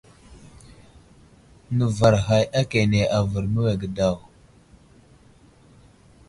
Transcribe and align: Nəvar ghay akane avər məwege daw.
Nəvar 1.77 2.15
ghay 2.25 2.45
akane 2.59 3.01
avər 3.17 3.45
məwege 3.53 3.87
daw. 3.97 4.17